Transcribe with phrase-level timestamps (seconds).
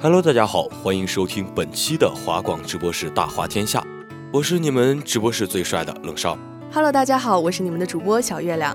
[0.00, 3.86] Hello，大家好，欢迎收听本期的华广直播室大话天下，
[4.32, 6.38] 我是你们直播室最帅的冷少。
[6.72, 8.74] Hello，大家好，我是你们的主播小月亮。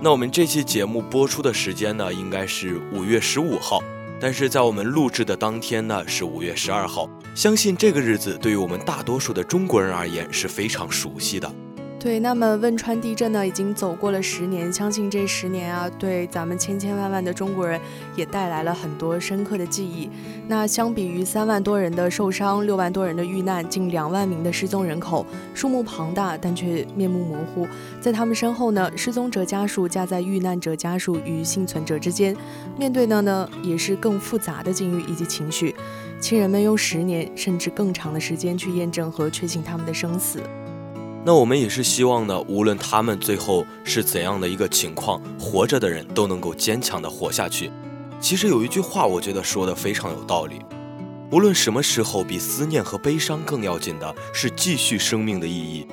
[0.00, 3.82] 那我们这期节目播出的时间呢，应该是五月十五号，
[4.20, 7.10] 但是在我们录制的当天呢，是五月十二号。
[7.36, 11.52] 相信这个日子对于我们大多数的中国人而言是非常熟悉的。
[11.98, 17.78] 对，那么汶川地震呢，已经走过了十年，相信这十年啊，对咱们千千万万的中国人
[18.14, 20.08] 也带来了很多深刻的记忆。
[20.48, 27.66] 那相比于三万多人的受伤，六万多人的遇难，近两万名的失踪人口，数目庞大，但却面目模糊。
[28.00, 32.34] 在他们身后呢，失踪者家属夹在遇难者家属与幸存者之间，
[32.78, 35.74] 面对的呢，也是更复杂的境遇以及情绪。
[36.26, 40.42] 亲人们用十年甚至更长的时间去验证和确信他们的生死。
[41.24, 47.70] 那我们也是希望呢，无论他们最后是怎样的一个情况，活着的人都能够坚强的活下去。
[48.20, 50.56] 其实有一句话，我觉得说的非常有道理。
[51.30, 55.86] 无论什么时候，比思念和悲伤更要紧的是继续生命的意义。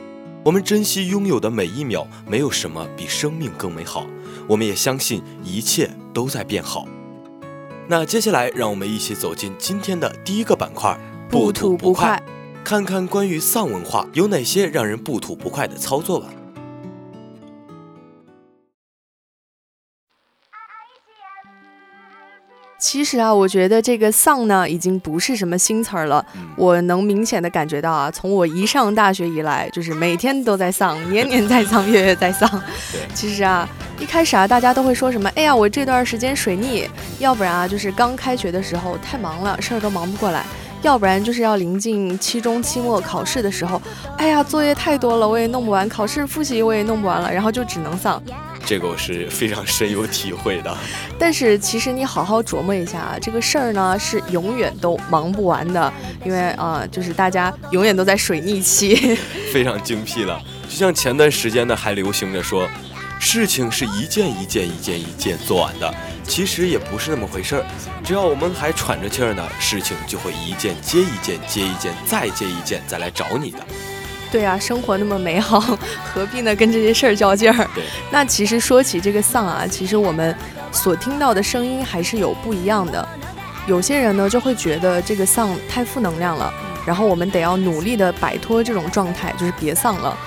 [0.44, 4.08] 我们珍惜拥有的每一秒，没有什么比生命更美好。
[4.48, 6.88] 我们也相信一切都在变好。
[7.86, 10.98] 那接下来，让我们一起走进今天的第一个板块——
[11.30, 12.22] 不吐不快，
[12.64, 16.28] 看看关于丧文化有哪些让人不吐不快的操作吧。
[22.80, 26.26] 其实啊，我觉得这个丧呢，已经不是什么新词儿了。
[26.58, 32.62] 我能明显的感觉到啊，从我一上大学以来，就是每天都在丧，年年在丧， 月月在丧。
[33.14, 33.68] 其实啊，
[34.04, 35.32] 一开始啊，大家都会说什么？
[35.34, 36.86] 哎呀，我这段时间水逆，
[37.20, 40.44] 要不然啊，就是刚开学的时候太忙了，事儿都忙不过来。
[40.82, 43.82] 要不然就是要临近期中、期末考试的时候，
[44.18, 48.22] 哎呀，作业太多了，我也弄不完；考试复习我也弄不完了，然后就只能丧。
[48.66, 50.78] 这个我是非常深有体会的。
[51.18, 55.94] 但是其实你好好琢磨一下啊，这个事儿呢是永远都忙不完的，
[56.26, 59.18] 因为啊，就是大家永远都在水逆期。
[59.54, 60.38] 非常精辟了，
[60.68, 62.68] 就像前段时间呢还流行着说，
[63.26, 65.92] 事情是一件一件一件一件做完的。
[66.26, 67.66] 其实也不是那么回事儿，
[68.04, 73.60] 只要我们还喘着气儿呢，事情就会一件接一件，接一件再接一件，再来找你的。
[74.30, 75.60] 对啊，生活那么美好，
[76.14, 77.68] 何必呢跟这些事儿较劲儿？
[77.74, 77.86] 对。
[78.12, 80.36] 那其实说起这个丧啊，其实我们
[80.72, 83.08] 所听到的声音还是有不一样的。
[83.68, 86.54] 有些人呢就会觉得这个丧太负能量了，
[86.86, 90.18] 然后我们得要努力的摆脱这种状态，就是别丧了。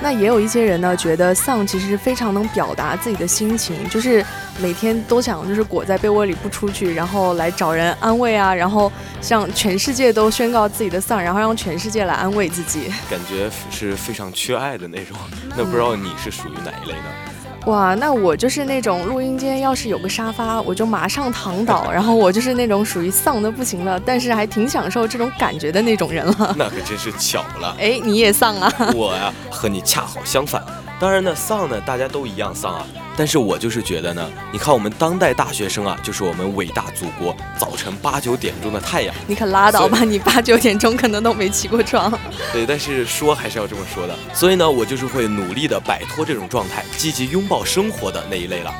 [0.00, 4.24] 那也有一些人呢，觉得丧其实是非常能表达自己的心情，就是
[4.60, 15.16] 每天都想就是裹在被窝里不出去，然后来找人安慰啊，然后向全世界都宣告自己的丧，然后让全世界来安慰自己，感觉是非常缺爱的那种。
[15.56, 17.35] 那不知道你是属于哪一类呢？
[17.66, 26.54] 哇，那我就是那种录音间要是有个沙发，我就马上躺倒，然后我就是那种属于丧的不行了，但是还挺享受这种感觉的那种人了。
[26.56, 28.72] 那可真是巧了，哎，你也丧啊？
[28.94, 30.62] 我呀，和你恰好相反。
[30.98, 32.86] 当然呢，丧呢，大家都一样丧啊。
[33.18, 39.14] 但是我就是觉得呢，你看我们当代大学生啊，就是我们伟大祖国早晨八九点钟的太阳。
[39.26, 42.10] 你可拉倒吧，你八九点钟可能都没起过床。
[42.52, 44.14] 对，但是说还是要这么说的。
[44.32, 48.74] 所以呢，我就是会努力的摆脱这种状态，积极拥抱生活的那一类了。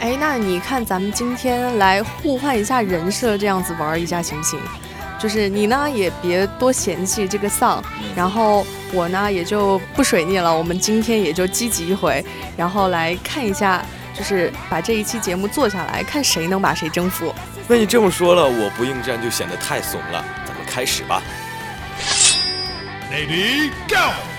[0.00, 4.58] 哎，那你看咱们今天来互换一下人设，这样子玩一下行不行？
[5.24, 7.82] 就是你呢，也别多嫌弃这个丧，
[8.14, 10.54] 然后我呢也就不水逆了。
[10.54, 12.22] 我们今天也就积极一回，
[12.58, 13.82] 然后来看一下，
[14.12, 17.34] 就是把这一期节目做下来，看谁能把谁征服。
[17.66, 20.22] 那你这么说了，我不应战就显得太怂了。
[20.46, 21.22] 咱们开始吧。
[23.10, 24.33] Lady Go。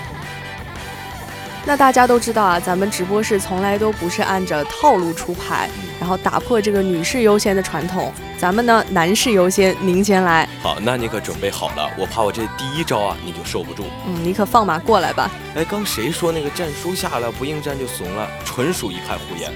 [1.68, 5.68] 那大家都知道啊，咱们直播室从来都不是按着套路出牌，
[5.98, 8.12] 然后打破这个女士优先的传统。
[8.38, 10.48] 咱们呢，男士优先，您先来。
[10.62, 11.90] 好，那你可准备好了？
[11.98, 13.82] 我怕我这第一招啊，你就受不住。
[14.06, 15.28] 嗯，你可放马过来吧。
[15.56, 18.28] 哎，刚谁说那个战书下了不应战就怂了？
[18.44, 19.50] 纯属一派胡言。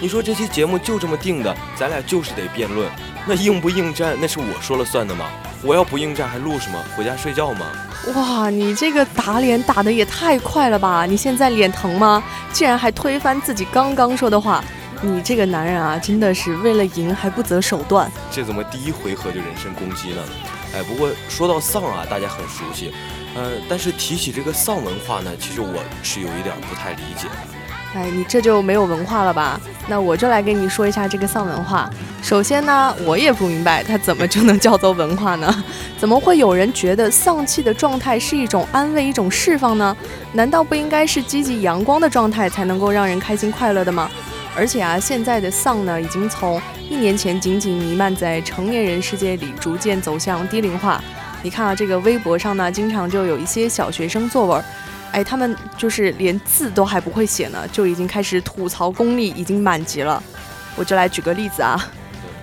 [0.00, 2.86] 你说这期节目就这么定的，咱俩就是得辩论。
[3.24, 5.24] 那应不应战，那是我说了算的吗？
[5.66, 6.78] 我要不应战还录什么？
[6.94, 7.66] 回家睡觉吗？
[8.14, 11.06] 哇，你这个打脸打的也太快了吧！
[11.06, 12.22] 你现在脸疼吗？
[12.52, 14.62] 竟然还推翻自己刚刚说的话，
[15.00, 18.10] 你这个男人啊，真的是为了赢还不择手段。
[18.30, 20.22] 这怎么第一回合就人身攻击呢？
[20.74, 22.92] 哎，不过说到丧啊，大家很熟悉，
[23.34, 27.26] 呃，但是提起这个丧文化呢，其实我是有一点不太理解。
[27.94, 29.60] 哎，你这就没有文化了吧？
[29.86, 31.88] 那我就来给你说一下这个丧文化。
[32.20, 35.64] 首先呢，我也不明白它怎么就能叫做文化呢？
[35.96, 39.96] 怎么会有人觉得丧气的状态是一种安慰、一种释放呢？
[40.32, 44.10] 难道不应该是积极阳光的状态才能够让人开心快乐的吗？
[44.56, 46.60] 而且啊，现在的丧呢，已经从
[46.90, 51.00] 一年前仅仅弥漫在成年人世界里，逐渐走向低龄化。
[51.42, 54.64] 你看啊，这个微博上呢，经常就有一些小学生作文。
[55.14, 60.20] 哎，他们就是连字都还不会写呢，就已经开始吐槽功力已经满级了。
[60.74, 61.80] 我就来举个例子啊，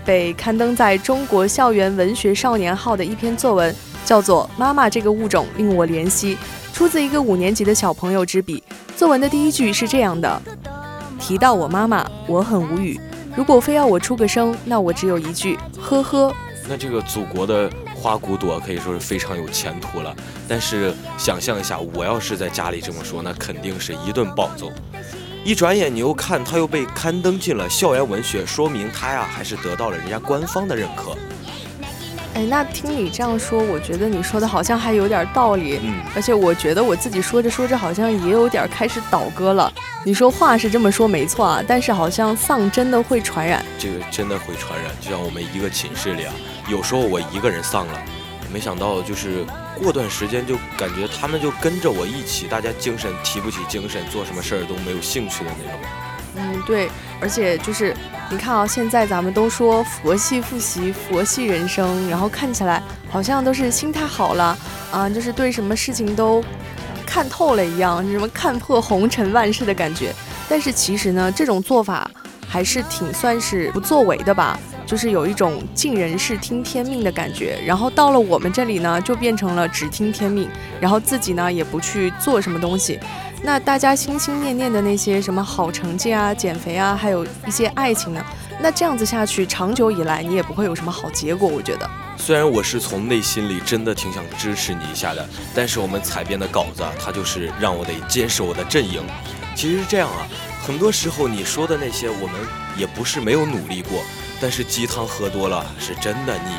[0.06, 3.76] 被刊登在中国校园文学少年号的一篇作文，
[4.06, 6.36] 叫做《妈妈这个物种令我怜惜》，
[6.74, 8.64] 出自一个五年级的小朋友之笔。
[8.96, 10.42] 作文的第一句是这样的：
[11.20, 12.98] 提到我妈妈，我很无语。
[13.36, 16.34] 如果非要我出个声，那我只有一句：呵呵。
[16.70, 17.70] 那这个祖国的。
[18.02, 20.16] 花骨朵可以说是非常有前途了，
[20.48, 24.72] 但是想象一下，我要是在家里这么说，那肯定是一顿暴揍。
[25.46, 31.16] 一转眼，你又看他又被刊登进了校园文学，说明他呀还是得到了人家官方的认可。
[32.34, 35.80] 哎，那听你这样说，我觉得你说的好像还有点道理。
[35.84, 39.72] 嗯，而且我觉得我自己说着说着，好像也有点开始倒戈了。
[40.06, 43.64] 你说话是这么说没错啊，但是好像丧真的会传染。
[43.78, 46.34] 这个真的会传染，就像我们一个寝室里啊，
[46.70, 48.02] 有时候我一个人丧了，
[48.52, 49.46] 没想到就是
[49.84, 55.80] 过段时间就感觉他们就跟着我一起，大家精神提不起精神，做什么事儿都没有兴趣的那种。
[56.36, 56.90] 嗯，对，
[57.20, 57.94] 而且就是
[58.30, 64.58] 你看啊，现在咱们都说佛系复习、佛系人生，然后看起来好像都是心态好了
[64.92, 66.44] 啊，就是对什么事情都
[67.06, 70.14] 看透了一样，什么看破红尘万事的感觉。
[70.48, 72.10] 但是其实呢，这种做法
[72.48, 77.62] 还是挺算是不作为的吧，就是有一种尽人事听天命的感觉。
[77.66, 80.50] 然后到了我们这里呢，就变成了只听天命，
[80.80, 83.00] 然后自己呢也不去做什么东西。
[83.44, 88.24] 那大家心心念念的那些什么好成绩啊、减肥啊，还有一些爱情呢？
[88.62, 91.50] 那这样子下去，长久以来你也不会有什么好结果。
[91.50, 99.02] 我觉得，虽然我是从内心里真的挺想支持你一下的，但是我们采编的稿子，它就是让我得坚守我的阵营。
[99.56, 100.28] 其实是这样啊，
[100.64, 102.40] 很多时候你说的那些，我们
[102.78, 104.04] 也不是没有努力过，
[104.40, 106.52] 但是鸡汤喝多了是真的腻。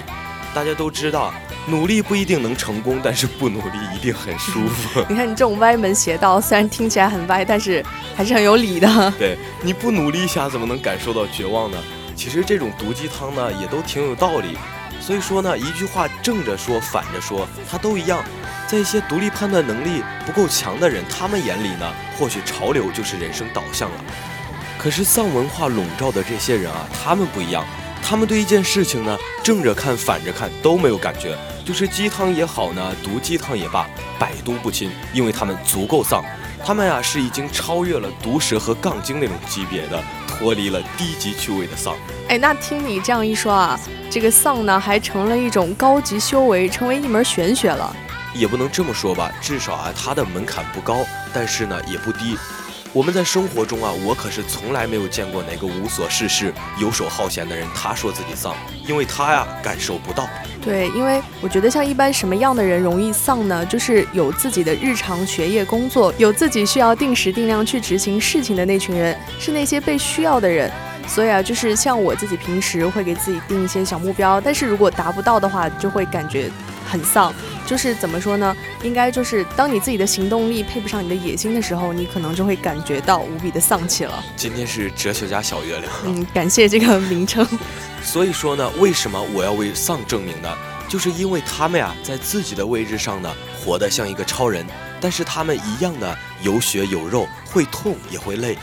[0.54, 1.32] 大家都知道。
[1.66, 5.04] 努力不一定能成功，但是不努力一定很舒服。
[5.08, 7.84] 你看你这种歪门邪道，虽然听起来很歪，但是
[8.16, 8.88] 还是很有理的。
[9.16, 11.78] 对，你不努力一下，怎么能感受到绝望呢？
[12.16, 14.59] 其实这种毒鸡汤呢，也都挺有道理。
[15.00, 18.25] 所以说呢，一句话正着说，反着说，它都一样。
[18.66, 23.97] 在一些独立判断能力不够强的人，他们眼里呢，或许潮流就是人生导向了。
[24.78, 27.64] 可是丧文化笼罩的这些人啊，他们不一样。
[28.02, 31.38] 他们对一件事情呢，正着看、反着看都没有感觉。
[31.64, 33.87] 就是鸡汤也好呢，毒鸡汤也罢，
[34.18, 36.23] 百毒不侵，因为他们足够丧。
[36.64, 41.94] 他们呀是已经超越了毒蛇和杠精那种级别的，脱离了低级趣味的丧。
[42.28, 43.78] 哎，那听你这样一说啊，
[44.11, 47.94] 这个丧呢还成了一种高级修为，成为一门玄学了。
[48.35, 52.37] 也不能这么说吧，至少啊它的门槛不高，但是呢也不低。
[52.94, 58.54] 我们在生活中啊，我可是从来没有见过哪个无所事事、游手好闲的人，他说自己丧，
[58.87, 60.28] 因为他呀感受不到。
[60.62, 63.64] 对，因为我觉得像一般什么样的人容易丧呢？
[63.64, 70.70] 就是有自己的日常学业工作，有自己需要定时定量去执行事情的那群人，是那些被需要的人。
[71.08, 76.50] 所以啊，就是像我自己平时会给自己定一些小目标，但是如果达不到的话，就会感觉
[76.82, 77.32] 很丧。
[77.66, 78.54] 就是怎么说呢？
[78.82, 84.22] 应该就是当你自己的行动力配不上你的野心的时候，你可能就会感觉到无比的丧气了。
[84.36, 85.92] 今天是哲学家小月亮。
[86.04, 87.46] 嗯，感谢这个名称。
[88.02, 90.48] 所以说呢，为什么我要为丧证明呢？
[90.88, 93.32] 就是因为他们呀，在自己的位置上呢，
[93.64, 94.66] 活得像一个超人，
[95.00, 98.58] 但是他们一样的有血有肉，会痛也会累。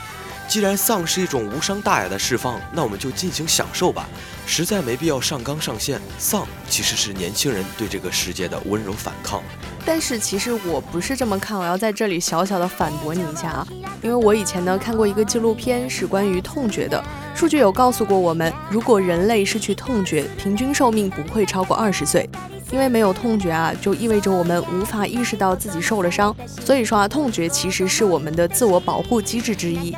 [0.50, 4.10] 既然丧是一种无伤大雅的释放，那我们就尽情享受吧，
[4.48, 6.02] 实在没必要上纲上线。
[6.18, 9.44] 丧其实是年轻人对这个世界的温柔反抗。
[9.86, 13.68] 但是其实我不是这么看，我要在这里小小的反驳你一下啊，
[14.02, 17.04] 因为我以前呢看过一个纪录片，是关于痛觉的，
[17.36, 22.28] 数据有告诉过我们，如果人类失去痛觉，平均寿命不会超过二十岁。
[22.72, 26.36] 因为没有痛觉啊，就意味着我们无法意识到自己受了伤。
[26.64, 29.96] 所以说啊，痛觉其实是我们的自我保护机制之一。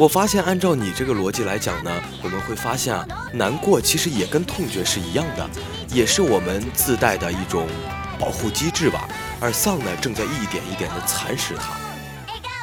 [0.00, 1.92] 我发现，按照你这个逻辑来讲呢，
[2.22, 5.46] 我们会发现啊，难过其实也跟痛觉是一样的，
[5.92, 7.66] 也是我们自带的一种
[8.18, 9.06] 保护机制吧。
[9.40, 11.76] 而丧呢，正在一点一点的蚕食它。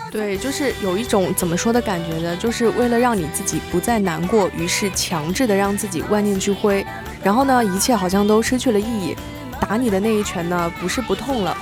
[0.09, 2.35] 对，就是有一种怎么说的感觉呢？
[2.37, 6.83] 就是为了让你自己不再难过，于是强制的让自己万念俱灰。
[7.21, 9.15] 然后呢，一切好像都失去了意义。
[9.61, 11.55] 打你的那一拳呢，不是不痛了，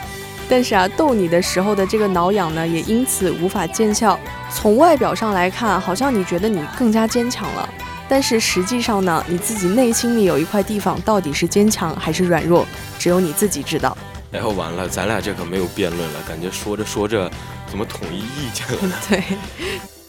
[0.47, 4.19] 但是啊，逗你的时候的这个挠痒呢，也因此无法见效。
[4.53, 7.67] 从外表上来看，好像你觉得你更加坚强了，
[8.07, 12.65] 但是实际上呢，你自己内心里有一块地方到底是坚强还是软弱，
[12.99, 13.97] 只有你自己知道。
[14.31, 17.29] 然后完了，咱俩这可没有辩论了，感觉说着说着，
[17.69, 18.95] 怎么统一意见了呢？
[19.09, 19.23] 对。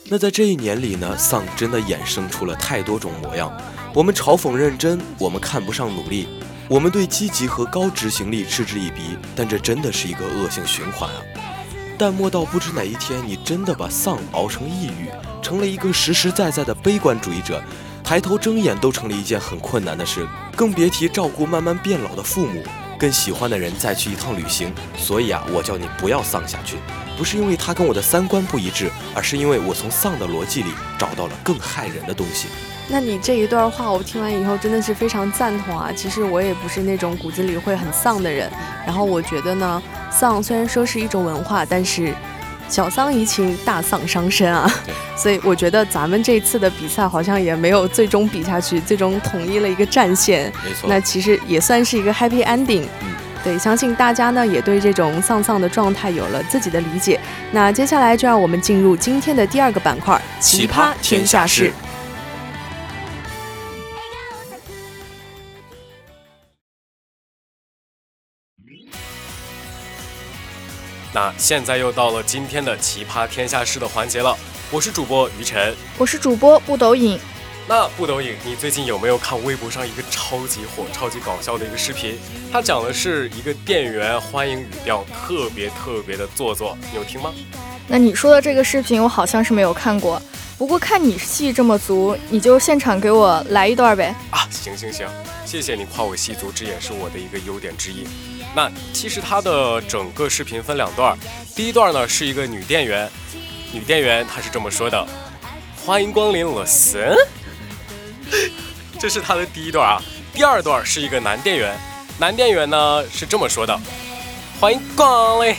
[0.08, 3.52] 那在这一年里呢，丧真的衍生出了太多种模样。
[3.92, 6.28] 我们嘲讽认真，我们看不上努力，
[6.68, 9.16] 我们对积极和高执行力嗤之以鼻。
[9.34, 11.20] 但这真的是一个恶性循环啊！
[11.98, 15.08] 淡漠到不知哪一天你真的把丧熬成抑郁，
[15.40, 17.62] 成了一个实实在在的悲观主义者，
[18.04, 22.62] 抬头睁眼都成了一件很困难的事，更别提照顾慢慢变老的父母，
[22.98, 24.70] 跟喜欢的人再去一趟旅行。
[24.98, 26.76] 所以啊，我叫你不要丧下去，
[27.16, 32.48] 不是因为他跟我的三观不一致，而是因为我从丧的逻辑里找到了更害人的东西。
[32.88, 35.90] 那你这一段话我听完以后真的是非常赞同啊！
[35.96, 38.48] 其实我也不是那种骨子里会很丧的人。
[38.86, 42.14] 然后我觉得呢，丧虽然说是一种文化，但是
[42.68, 44.70] 小丧怡情，大丧伤身啊。
[45.18, 50.52] 所以我觉得咱们这次的比赛好像也没有最终比下去，最终统一了一个战线。
[50.64, 50.88] 没错。
[50.88, 52.84] 那其实也算是一个 happy ending。
[53.00, 53.08] 嗯。
[53.46, 57.20] 对，相信大家呢也对这种丧丧的状态有了自己的理解。
[57.52, 61.72] 那接下来就让我们进入今天的第二个板块——奇葩天下事。
[71.14, 74.36] 那现在又到了今天的奇葩天下事的环节了，
[74.72, 77.16] 我是主播于晨，我是主播不抖影。
[77.68, 82.16] 那不抖影，你最近有没有看微博上一个超级火、超级搞笑的一个视频？
[82.52, 87.34] 它讲的是一个店员欢迎语调特别特别的做作，你有听吗？
[87.88, 90.22] 那你说的这个视频我好像是没有看过，
[90.56, 94.14] 不过看你戏这么足，你就现场给我来一段呗。
[94.30, 95.08] 啊，行行行，
[95.44, 98.06] 谢谢你夸我戏足，这也是我的一个优点之一。
[98.54, 101.18] 那其实它的整个视频分两段，
[101.56, 103.10] 第一段呢是一个女店员，
[103.72, 105.04] 女店员她是这么说的
[105.84, 107.12] ：“欢迎光临我森。”
[108.98, 110.02] 这是他的第一段啊。
[110.32, 111.76] 第二段是一个男店员，
[112.18, 113.78] 男店员呢是这么说的
[114.60, 115.54] ：“欢迎光临。”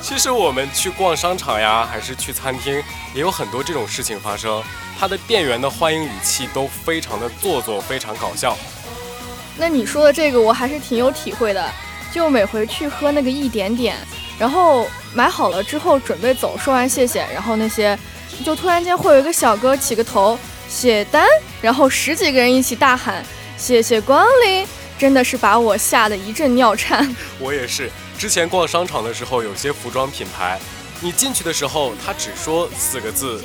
[0.00, 2.82] 其实我们去逛商场呀，还是去餐厅，
[3.14, 4.62] 也有很多这种事情发生。
[4.98, 8.56] 他的店员的欢迎语气都非常的做作，非常搞笑。
[9.56, 11.70] 那你说的这个我还是挺有体会的。
[12.12, 13.96] 就每回去喝那个一点点，
[14.38, 17.98] 然后买好了之后准备走，说完谢谢，然后那些
[18.44, 21.26] 就突然间会有一个小哥起个头写单，
[21.60, 23.24] 然后十几个人一起大喊
[23.56, 24.66] 谢谢光临，
[24.98, 27.14] 真的是把我吓得一阵尿颤。
[27.38, 30.58] 我也是，之前逛商场的时候，有些服装品牌，
[31.00, 33.42] 你进去的时候他只说四个字，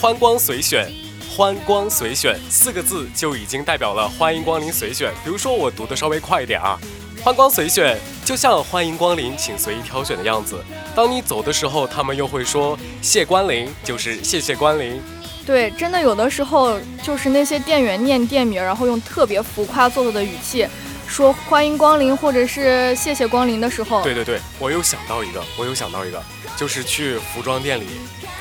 [0.00, 0.90] 欢光随选，
[1.36, 5.12] 欢光随选四个字就已经代表了欢迎光临随选。
[5.24, 6.78] 比如说我读的稍微快一点啊。
[7.20, 10.64] 欢光随选，就像欢迎光临，请随意挑选的样子。
[10.94, 15.02] 当你走的时候，他们又会说谢光临，就是谢谢光临。
[15.48, 20.68] 对，真的有的时候就是那些店员念店名，然后用特别浮夸做作的语气
[21.06, 24.02] 说欢迎光临或者是谢谢光临的时候。
[24.02, 26.22] 对对对，我又想到一个，我又想到一个，
[26.54, 27.86] 就是去服装店里，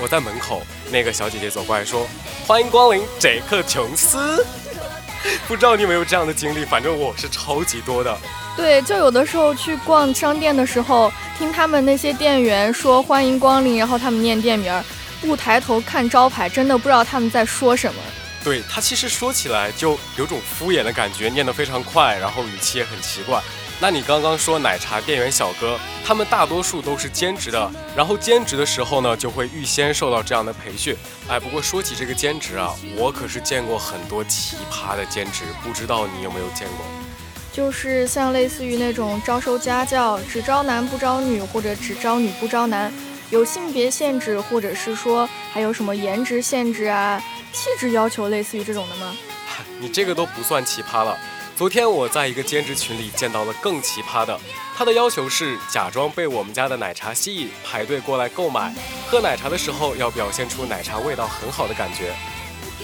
[0.02, 0.62] 我在门口，
[0.92, 2.06] 那个小姐姐走过来说
[2.46, 4.46] 欢迎光临杰克琼斯。
[5.48, 8.18] 不知道你有没有这样的经历，反正我是超级多的。
[8.58, 11.10] 对，就有的时候去逛商店的时候，
[11.40, 14.74] 听他们那些店员说欢迎光临，然后他们念店名，
[15.22, 18.02] 不抬头看招牌，真的不知道他们在说什么。
[18.44, 23.42] 对他其实说起来就有种敷衍的感觉，念得非常快，然后语气也很奇怪。
[23.80, 30.96] 那你刚刚说奶茶店员小哥，他们大多数都是兼职的，然后兼职的时候呢，就会预先受到这样的培训。
[31.28, 36.86] 哎，不过说起这个兼职啊，我可是见过很多奇葩的兼职，不知道你有没有见过？
[37.52, 42.92] 就是像类似于那种招收家教，只招男不招女，或者只招女不招男，
[43.30, 49.16] 有性别限制，或者是说还有什么颜值限制啊、气质要求，类似于这种的吗？
[49.80, 51.18] 你这个都不算奇葩了。
[51.56, 54.40] 昨天我在一个兼职群里见到了更奇葩的，
[54.76, 58.74] 他的要求是假装被我们家的奶茶吸引，排队过来购买。
[59.10, 62.14] 喝奶茶的时候要表现出奶茶味道很好的感觉。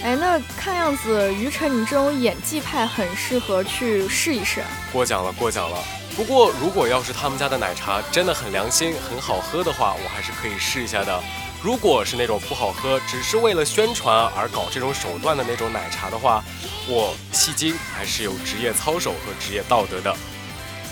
[0.04, 4.62] 哎，那看样子于晨你这种演技派很适合去试一试。
[4.92, 5.78] 过奖了，过奖了。
[6.14, 11.22] 不过，如果要是他们家的奶茶真的很良心、很好喝的话，我还是可以试一下的。
[11.62, 16.44] 如果是那种不好喝，只是为了宣传而搞这种手段的那种奶茶的话，
[16.86, 20.14] 我迄今还是有职业操守和职业道德的。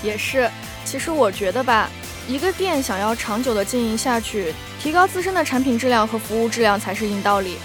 [0.03, 0.51] 也是，
[0.87, 1.91] 其实我觉得吧，
[2.27, 7.59] 一个店想要长久的经营下去，提高自身的产品质量和服务质量才是硬道理。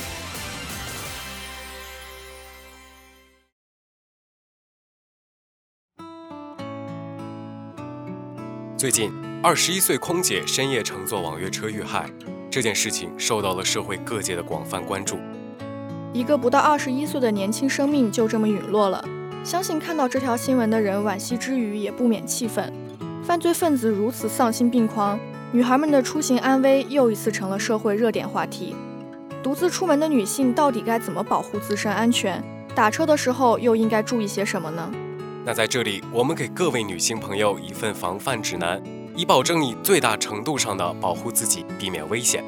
[8.77, 12.07] 最近，二十一岁空姐深夜乘坐网约车遇害，
[12.47, 15.17] 这件事情受到了社会各界的广泛关注。
[16.13, 19.03] 一个不到二十一岁的年轻生命就这么陨落了，
[19.43, 22.71] 相信看到这条新闻的人惋惜之余也不免气愤。
[23.23, 25.19] 犯罪分子如此丧心病狂，
[25.51, 28.75] 女孩们的出行安危又一次成了社会热点话题。
[29.41, 32.43] 独自出门的女性到底该怎么保护自身安全？
[32.75, 34.91] 打车的时候又应该注意些什么呢？
[35.47, 38.83] 那在这里，我们给各位女性朋友一份防范指南，
[39.15, 42.43] 以保证你最大程度上的保护自己，避免危险。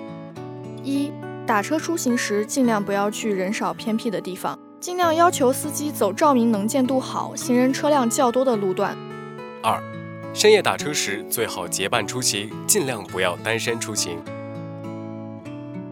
[0.84, 1.10] 一、
[1.48, 8.94] 打车出行时尽量不要去人少偏僻的地方，尽量要求司机走照明能见度好、行人车辆较多的路段。
[9.64, 9.82] 二、
[10.34, 14.22] 深夜打车时最好结伴出行，尽量不要单身出行。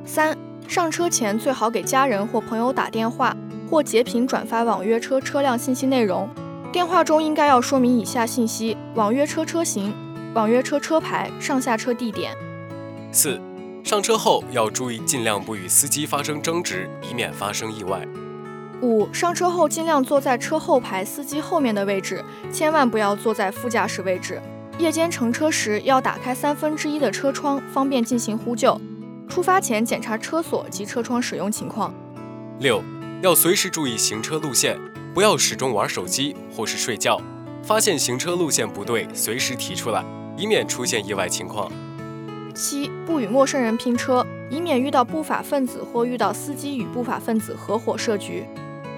[0.04, 0.38] 三、
[0.68, 3.34] 上车前最好给家人或朋友打电话，
[3.72, 6.30] 或截屏转发网约车车辆信息内容。
[6.72, 9.94] 电话中应该要说明以下信息：网约车车型、
[10.34, 12.36] 网约车车牌、上下车地点。
[13.12, 13.42] 四、
[13.84, 18.06] 上车后要注意，尽量不与司机发生争执，以免发生意外。
[18.82, 24.42] 五、上车后尽量坐在车后排司机后面的位置，千万不要坐在副驾驶位置。
[24.78, 28.80] 夜间乘车时要打开三分之一的车窗，方便进行呼救。
[29.30, 31.94] 出发前检查车锁及车窗使用情况。
[32.60, 32.84] 六、
[33.22, 34.78] 要随时注意行车路线。
[35.18, 37.20] 不要始终玩手机或是睡觉，
[37.64, 40.06] 发现行车路线不对，随时提出来，
[40.38, 41.72] 以免出现意外情况。
[42.54, 48.46] 七，不与陌生人拼车，以免遇到不法分子或遇到司机与不法分子合伙设局。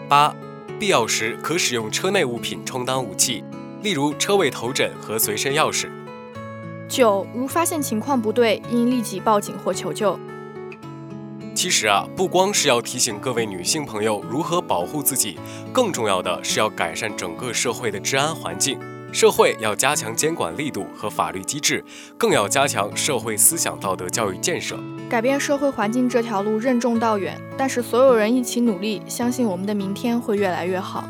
[0.10, 0.36] 八，
[0.78, 3.42] 必要时可使用车内物品充当武器，
[3.82, 5.88] 例如车位头枕和随身钥匙。
[6.90, 10.20] 九，如发现情况不对，应立即报警或求救。
[11.62, 15.38] 其实啊，不光是要提醒各位女性朋友如何保护自己，
[15.74, 18.80] 更重要的是要改善整个社会的治安环境。
[19.12, 21.84] 社会要加强监管力度和法律机制，
[22.18, 24.80] 更要加强社会思想道德教育建设。
[25.10, 31.04] 改变社会环境这条路任重道远，但是所有人一起努力，相信我们的明天会越来越好。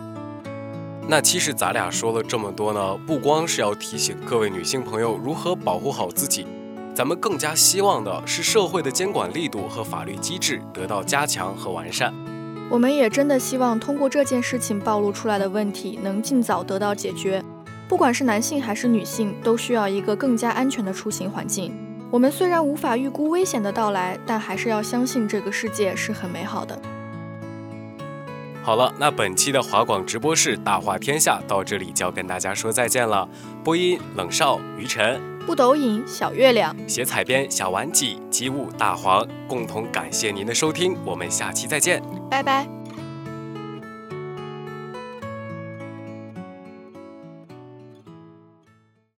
[1.07, 6.47] 那其实咱俩说了这么多呢，不光是要提醒各位女性朋友如何保护好自己。
[6.99, 12.13] 咱们更加希望的是社会的监管力度和法律机制得到加强和完善。
[12.69, 17.41] 我们也真的希望通过这件事情暴露出来的问题能尽早得到解决。
[17.88, 21.73] 不管是男性还是女性，都需要一个更加安全的出行环境。
[22.12, 26.77] 我们虽然无法预估危险的到来，但还是要相信这个世界是很美好的。
[28.62, 33.25] 好了，那本期的华广直播室大话天下到这里就要跟大家说再见了。
[33.63, 35.38] 播音冷少于晨。
[35.49, 42.78] 不抖影小月亮，写彩编小丸子机务大黄，共同感谢您的收听，我们下期再见，拜拜。